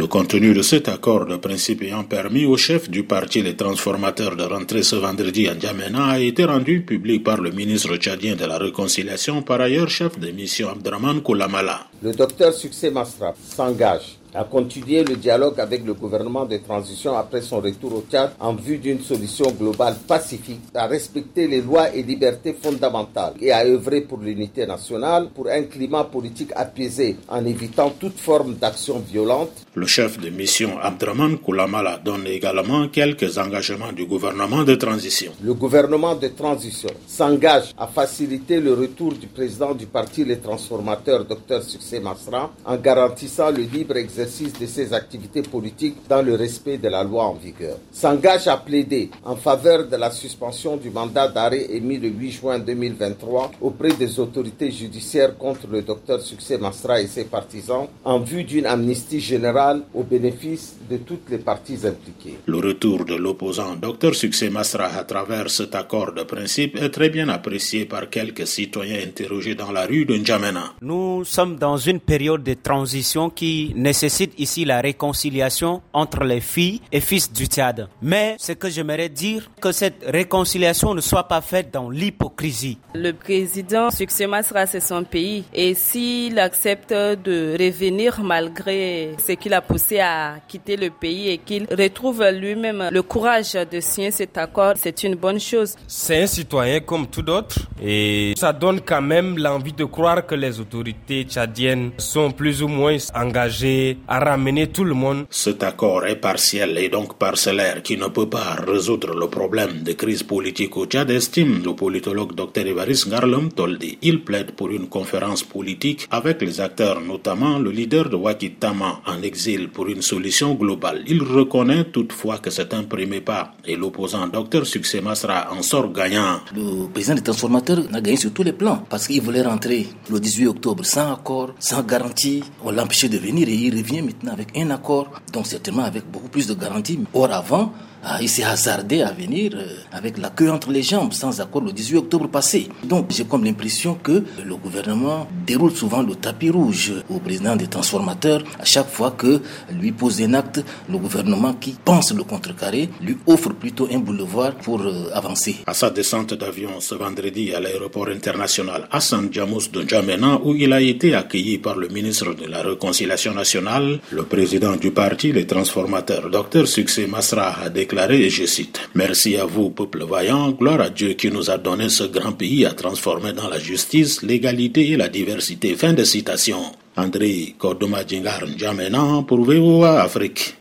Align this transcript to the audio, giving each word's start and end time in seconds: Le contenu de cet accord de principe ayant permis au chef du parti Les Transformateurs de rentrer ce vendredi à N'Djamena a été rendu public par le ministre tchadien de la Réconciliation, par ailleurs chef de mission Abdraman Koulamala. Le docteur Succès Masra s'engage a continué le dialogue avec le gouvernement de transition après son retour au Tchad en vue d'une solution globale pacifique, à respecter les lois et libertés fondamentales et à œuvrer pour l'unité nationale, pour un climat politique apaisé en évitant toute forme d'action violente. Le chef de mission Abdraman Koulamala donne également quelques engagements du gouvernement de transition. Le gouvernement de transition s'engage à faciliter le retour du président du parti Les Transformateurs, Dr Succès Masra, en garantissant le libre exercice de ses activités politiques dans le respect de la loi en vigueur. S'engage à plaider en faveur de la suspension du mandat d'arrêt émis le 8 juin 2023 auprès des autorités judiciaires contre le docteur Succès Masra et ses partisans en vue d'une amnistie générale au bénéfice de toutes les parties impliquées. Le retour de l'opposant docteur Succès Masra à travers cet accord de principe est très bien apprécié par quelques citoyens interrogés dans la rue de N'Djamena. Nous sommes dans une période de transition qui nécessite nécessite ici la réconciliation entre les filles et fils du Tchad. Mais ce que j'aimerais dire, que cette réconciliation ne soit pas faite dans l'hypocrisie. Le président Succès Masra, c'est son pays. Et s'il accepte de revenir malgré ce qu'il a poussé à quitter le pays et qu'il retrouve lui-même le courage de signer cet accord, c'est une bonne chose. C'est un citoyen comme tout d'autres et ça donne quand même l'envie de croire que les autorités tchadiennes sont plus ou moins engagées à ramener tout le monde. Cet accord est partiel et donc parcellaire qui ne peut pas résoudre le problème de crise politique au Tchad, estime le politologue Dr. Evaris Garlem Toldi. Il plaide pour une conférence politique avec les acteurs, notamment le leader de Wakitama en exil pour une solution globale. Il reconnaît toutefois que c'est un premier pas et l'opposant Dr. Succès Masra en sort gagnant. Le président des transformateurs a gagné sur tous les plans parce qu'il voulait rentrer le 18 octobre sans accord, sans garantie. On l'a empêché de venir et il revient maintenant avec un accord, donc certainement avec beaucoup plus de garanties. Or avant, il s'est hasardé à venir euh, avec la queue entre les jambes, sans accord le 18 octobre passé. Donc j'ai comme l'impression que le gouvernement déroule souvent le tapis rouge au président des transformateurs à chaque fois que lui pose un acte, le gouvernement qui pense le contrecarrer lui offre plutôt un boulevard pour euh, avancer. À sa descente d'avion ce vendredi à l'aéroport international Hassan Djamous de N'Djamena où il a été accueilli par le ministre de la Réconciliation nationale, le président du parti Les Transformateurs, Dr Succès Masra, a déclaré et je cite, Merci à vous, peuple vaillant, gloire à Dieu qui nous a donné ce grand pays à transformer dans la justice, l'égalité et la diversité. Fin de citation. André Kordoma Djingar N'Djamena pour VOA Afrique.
Le 0.00 0.06
contenu 0.06 0.54
de 0.54 0.62
cet 0.62 0.88
accord 0.88 1.26
de 1.26 1.36
principe 1.36 1.82
ayant 1.82 2.04
permis 2.04 2.46
au 2.46 2.56
chef 2.56 2.88
du 2.88 3.02
parti 3.02 3.42
Les 3.42 3.54
Transformateurs 3.54 4.34
de 4.34 4.44
rentrer 4.44 4.82
ce 4.82 4.96
vendredi 4.96 5.46
à 5.46 5.54
N'Djamena 5.54 6.06
a 6.06 6.18
été 6.18 6.46
rendu 6.46 6.80
public 6.80 7.22
par 7.22 7.38
le 7.38 7.50
ministre 7.50 7.94
tchadien 7.96 8.34
de 8.34 8.46
la 8.46 8.56
Réconciliation, 8.56 9.42
par 9.42 9.60
ailleurs 9.60 9.90
chef 9.90 10.18
de 10.18 10.30
mission 10.30 10.70
Abdraman 10.70 11.20
Koulamala. 11.20 11.80
Le 12.02 12.14
docteur 12.14 12.54
Succès 12.54 12.90
Masra 12.90 13.34
s'engage 13.46 14.19
a 14.34 14.44
continué 14.44 15.02
le 15.04 15.16
dialogue 15.16 15.58
avec 15.60 15.84
le 15.84 15.94
gouvernement 15.94 16.44
de 16.44 16.56
transition 16.58 17.16
après 17.16 17.40
son 17.42 17.60
retour 17.60 17.94
au 17.94 18.04
Tchad 18.10 18.32
en 18.38 18.54
vue 18.54 18.78
d'une 18.78 19.00
solution 19.00 19.50
globale 19.52 19.96
pacifique, 20.06 20.60
à 20.74 20.86
respecter 20.86 21.48
les 21.48 21.60
lois 21.60 21.94
et 21.94 22.02
libertés 22.02 22.54
fondamentales 22.60 23.34
et 23.40 23.50
à 23.52 23.64
œuvrer 23.64 24.02
pour 24.02 24.18
l'unité 24.18 24.66
nationale, 24.66 25.28
pour 25.34 25.48
un 25.48 25.62
climat 25.64 26.04
politique 26.04 26.50
apaisé 26.54 27.16
en 27.28 27.44
évitant 27.44 27.90
toute 27.98 28.18
forme 28.18 28.54
d'action 28.54 29.00
violente. 29.00 29.50
Le 29.74 29.86
chef 29.86 30.18
de 30.18 30.30
mission 30.30 30.78
Abdraman 30.80 31.38
Koulamala 31.38 31.98
donne 32.04 32.26
également 32.26 32.88
quelques 32.88 33.36
engagements 33.38 33.92
du 33.92 34.06
gouvernement 34.06 34.62
de 34.64 34.74
transition. 34.76 35.32
Le 35.42 35.54
gouvernement 35.54 36.14
de 36.14 36.28
transition 36.28 36.90
s'engage 37.06 37.72
à 37.78 37.86
faciliter 37.86 38.60
le 38.60 38.74
retour 38.74 39.12
du 39.14 39.26
président 39.26 39.74
du 39.74 39.86
parti 39.86 40.24
Les 40.24 40.38
Transformateurs, 40.38 41.24
Dr 41.24 41.62
Succès 41.62 42.00
Masra, 42.00 42.50
en 42.64 42.76
garantissant 42.76 43.50
le 43.50 43.62
libre 43.62 43.96
exercice 43.96 44.19
de 44.20 44.66
ses 44.66 44.92
activités 44.92 45.42
politiques 45.42 45.96
dans 46.08 46.22
le 46.22 46.34
respect 46.34 46.76
de 46.78 46.88
la 46.88 47.02
loi 47.02 47.24
en 47.24 47.34
vigueur. 47.34 47.76
S'engage 47.92 48.48
à 48.48 48.56
plaider 48.58 49.10
en 49.24 49.36
faveur 49.36 49.86
de 49.88 49.96
la 49.96 50.10
suspension 50.10 50.76
du 50.76 50.90
mandat 50.90 51.28
d'arrêt 51.28 51.66
émis 51.70 51.98
le 51.98 52.08
8 52.08 52.30
juin 52.30 52.58
2023 52.58 53.52
auprès 53.62 53.92
des 53.94 54.20
autorités 54.20 54.70
judiciaires 54.70 55.36
contre 55.38 55.66
le 55.70 55.82
docteur 55.82 56.20
Succès 56.20 56.58
Masra 56.58 57.00
et 57.00 57.06
ses 57.06 57.24
partisans 57.24 57.86
en 58.04 58.18
vue 58.20 58.44
d'une 58.44 58.66
amnistie 58.66 59.20
générale 59.20 59.82
au 59.94 60.02
bénéfice 60.02 60.76
de 60.90 60.98
toutes 60.98 61.30
les 61.30 61.38
parties 61.38 61.78
impliquées. 61.86 62.36
Le 62.46 62.58
retour 62.58 63.04
de 63.04 63.14
l'opposant 63.14 63.74
docteur 63.76 64.14
Succès 64.14 64.50
Masra 64.50 64.86
à 64.86 65.04
travers 65.04 65.50
cet 65.50 65.74
accord 65.74 66.12
de 66.12 66.24
principe 66.24 66.76
est 66.76 66.90
très 66.90 67.08
bien 67.08 67.28
apprécié 67.28 67.86
par 67.86 68.10
quelques 68.10 68.46
citoyens 68.46 69.00
interrogés 69.02 69.54
dans 69.54 69.72
la 69.72 69.86
rue 69.86 70.04
de 70.04 70.14
N'Djamena. 70.16 70.74
Nous 70.82 71.24
sommes 71.24 71.56
dans 71.56 71.76
une 71.78 72.00
période 72.00 72.42
de 72.42 72.54
transition 72.54 73.30
qui 73.30 73.72
nécessite 73.76 74.09
nécessite 74.10 74.40
ici 74.40 74.64
la 74.64 74.80
réconciliation 74.80 75.82
entre 75.92 76.24
les 76.24 76.40
filles 76.40 76.80
et 76.90 77.00
fils 77.00 77.32
du 77.32 77.46
Tchad. 77.46 77.88
Mais 78.02 78.34
ce 78.38 78.52
que 78.52 78.68
j'aimerais 78.68 79.08
dire, 79.08 79.48
que 79.60 79.70
cette 79.70 80.02
réconciliation 80.04 80.94
ne 80.94 81.00
soit 81.00 81.28
pas 81.28 81.40
faite 81.40 81.70
dans 81.72 81.88
l'hypocrisie. 81.90 82.78
Le 82.94 83.12
président 83.12 83.88
Succès 83.92 84.26
Masra, 84.26 84.66
c'est 84.66 84.80
son 84.80 85.04
pays. 85.04 85.44
Et 85.54 85.74
s'il 85.74 86.40
accepte 86.40 86.90
de 86.92 87.56
revenir 87.56 88.20
malgré 88.24 89.14
ce 89.24 89.32
qu'il 89.32 89.54
a 89.54 89.60
poussé 89.60 90.00
à 90.00 90.34
quitter 90.48 90.76
le 90.76 90.90
pays 90.90 91.28
et 91.28 91.38
qu'il 91.38 91.68
retrouve 91.70 92.24
lui-même 92.30 92.88
le 92.90 93.02
courage 93.02 93.52
de 93.52 93.78
signer 93.78 94.10
cet 94.10 94.36
accord, 94.38 94.72
c'est 94.76 95.04
une 95.04 95.14
bonne 95.14 95.38
chose. 95.38 95.76
C'est 95.86 96.22
un 96.22 96.26
citoyen 96.26 96.80
comme 96.80 97.06
tout 97.06 97.22
d'autres 97.22 97.60
et 97.80 98.34
ça 98.36 98.52
donne 98.52 98.80
quand 98.80 99.02
même 99.02 99.38
l'envie 99.38 99.72
de 99.72 99.84
croire 99.84 100.26
que 100.26 100.34
les 100.34 100.58
autorités 100.58 101.22
tchadiennes 101.24 101.92
sont 101.98 102.32
plus 102.32 102.60
ou 102.60 102.66
moins 102.68 102.96
engagées 103.14 103.98
à 104.08 104.18
ramener 104.18 104.68
tout 104.68 104.84
le 104.84 104.94
monde. 104.94 105.26
Cet 105.30 105.62
accord 105.62 106.06
est 106.06 106.16
partiel 106.16 106.76
et 106.78 106.88
donc 106.88 107.16
parcellaire 107.18 107.82
qui 107.82 107.96
ne 107.96 108.08
peut 108.08 108.28
pas 108.28 108.56
résoudre 108.66 109.14
le 109.14 109.28
problème 109.28 109.82
de 109.82 109.92
crise 109.92 110.22
politique 110.22 110.76
au 110.76 110.86
Tchad, 110.86 111.10
estime 111.10 111.62
le 111.64 111.74
politologue 111.74 112.34
Dr. 112.34 112.66
Evaris 112.66 113.04
Garlem 113.08 113.50
Toldi. 113.52 113.98
Il 114.02 114.24
plaide 114.24 114.52
pour 114.52 114.70
une 114.70 114.88
conférence 114.88 115.42
politique 115.42 116.06
avec 116.10 116.42
les 116.42 116.60
acteurs, 116.60 117.00
notamment 117.00 117.58
le 117.58 117.70
leader 117.70 118.08
de 118.08 118.16
Wakitama 118.16 119.00
en 119.06 119.22
exil 119.22 119.68
pour 119.68 119.88
une 119.88 120.02
solution 120.02 120.54
globale. 120.54 121.02
Il 121.06 121.22
reconnaît 121.22 121.84
toutefois 121.84 122.38
que 122.38 122.50
c'est 122.50 122.74
un 122.74 122.84
premier 122.84 123.20
pas 123.20 123.52
et 123.66 123.76
l'opposant 123.76 124.26
Dr. 124.26 124.66
Succès 124.66 125.00
Masra 125.00 125.48
en 125.52 125.62
sort 125.62 125.92
gagnant. 125.92 126.40
Le 126.54 126.88
président 126.88 127.14
des 127.14 127.22
transformateurs 127.22 127.82
a 127.92 128.00
gagné 128.00 128.16
sur 128.16 128.32
tous 128.32 128.42
les 128.42 128.52
plans 128.52 128.82
parce 128.88 129.06
qu'il 129.06 129.22
voulait 129.22 129.42
rentrer 129.42 129.86
le 130.10 130.18
18 130.18 130.46
octobre 130.48 130.84
sans 130.84 131.12
accord, 131.12 131.54
sans 131.58 131.82
garantie. 131.82 132.42
On 132.64 132.70
l'a 132.70 132.84
empêché 132.84 133.08
de 133.08 133.18
venir 133.18 133.48
et 133.48 133.54
il 133.54 133.76
revient 133.76 133.89
maintenant 133.98 134.32
avec 134.32 134.56
un 134.56 134.70
accord, 134.70 135.10
donc 135.32 135.46
certainement 135.46 135.84
avec 135.84 136.08
beaucoup 136.10 136.28
plus 136.28 136.46
de 136.46 136.54
garanties. 136.54 137.00
Or 137.12 137.30
avant, 137.32 137.72
il 138.20 138.28
s'est 138.28 138.44
hasardé 138.44 139.02
à 139.02 139.12
venir 139.12 139.52
euh, 139.54 139.66
avec 139.92 140.18
la 140.18 140.30
queue 140.30 140.50
entre 140.50 140.70
les 140.70 140.82
jambes, 140.82 141.12
sans 141.12 141.40
accord 141.40 141.62
le 141.62 141.72
18 141.72 141.98
octobre 141.98 142.28
passé. 142.28 142.68
Donc 142.84 143.06
j'ai 143.10 143.24
comme 143.24 143.44
l'impression 143.44 143.94
que 143.94 144.24
le 144.44 144.56
gouvernement 144.56 145.28
déroule 145.46 145.72
souvent 145.72 146.02
le 146.02 146.14
tapis 146.14 146.50
rouge 146.50 146.92
au 147.10 147.18
président 147.18 147.56
des 147.56 147.66
transformateurs 147.66 148.42
à 148.58 148.64
chaque 148.64 148.88
fois 148.90 149.12
que 149.12 149.40
lui 149.78 149.92
pose 149.92 150.20
un 150.22 150.34
acte, 150.34 150.64
le 150.88 150.98
gouvernement 150.98 151.54
qui 151.54 151.76
pense 151.84 152.12
le 152.12 152.24
contrecarrer 152.24 152.88
lui 153.02 153.16
offre 153.26 153.50
plutôt 153.50 153.88
un 153.92 153.98
boulevard 153.98 154.54
pour 154.56 154.80
euh, 154.80 155.10
avancer. 155.12 155.56
À 155.66 155.74
sa 155.74 155.90
descente 155.90 156.34
d'avion 156.34 156.80
ce 156.80 156.94
vendredi 156.94 157.52
à 157.54 157.60
l'aéroport 157.60 158.08
international 158.08 158.88
Hassan 158.90 159.28
Djamous 159.30 159.68
de 159.72 159.82
N'Djamena 159.82 160.40
où 160.42 160.54
il 160.54 160.72
a 160.72 160.80
été 160.80 161.14
accueilli 161.14 161.58
par 161.58 161.76
le 161.76 161.88
ministre 161.88 162.34
de 162.34 162.46
la 162.46 162.62
Réconciliation 162.62 163.34
nationale, 163.34 164.00
le 164.10 164.22
président 164.24 164.76
du 164.76 164.90
parti 164.90 165.32
Les 165.32 165.46
Transformateurs, 165.46 166.30
Dr 166.30 166.66
Succès 166.66 167.06
Masra, 167.06 167.56
a 167.62 167.68
déclaré 167.68 167.89
et 167.92 168.30
je 168.30 168.46
cite, 168.46 168.80
Merci 168.94 169.36
à 169.36 169.44
vous, 169.44 169.70
peuple 169.70 170.04
vaillant, 170.04 170.52
gloire 170.52 170.80
à 170.80 170.90
Dieu 170.90 171.14
qui 171.14 171.28
nous 171.30 171.50
a 171.50 171.58
donné 171.58 171.88
ce 171.88 172.04
grand 172.04 172.32
pays 172.32 172.64
à 172.64 172.70
transformer 172.72 173.32
dans 173.32 173.48
la 173.48 173.58
justice, 173.58 174.22
l'égalité 174.22 174.90
et 174.90 174.96
la 174.96 175.08
diversité. 175.08 175.74
Fin 175.74 175.92
de 175.92 176.04
citation. 176.04 176.60
André 176.96 177.54
Kordoma 177.58 178.06
Djingar 178.06 178.46
N'Djamena 178.46 179.24
pour 179.26 179.44
VOA 179.44 180.02
Afrique. 180.02 180.54